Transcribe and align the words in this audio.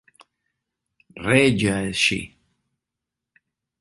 Regiae 1.27 1.93
Sci. 1.93 2.19